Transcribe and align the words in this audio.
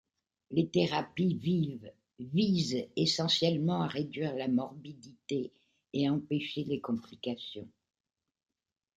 Les 0.49 0.67
thérapies 0.67 1.83
visent 2.27 2.85
essentiellement 2.95 3.83
à 3.83 3.87
réduire 3.87 4.33
la 4.35 4.47
morbidité 4.47 5.51
et 5.93 6.07
à 6.07 6.11
empêcher 6.11 6.63
les 6.63 6.81
complications. 6.81 7.69